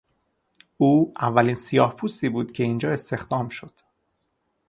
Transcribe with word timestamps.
او 0.77 1.13
اولین 1.19 1.53
سیاهپوستی 1.55 2.29
بود 2.29 2.51
که 2.51 2.63
اینجا 2.63 2.91
استخدام 2.91 3.49
شد. 3.49 3.73